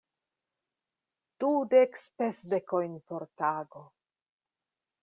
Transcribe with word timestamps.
Dudek 1.43 2.01
spesdekojn 2.07 2.99
por 3.09 3.31
tago! 3.45 3.89